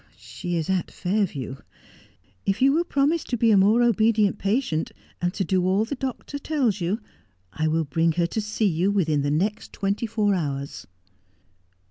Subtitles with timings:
[0.17, 1.57] 'She is at Fairview.
[2.43, 5.93] If you will promise to be a more obedient patient, and to do all the
[5.93, 6.99] doctor tells you,
[7.53, 10.87] I will bring her to see you within the next twenty four hours.'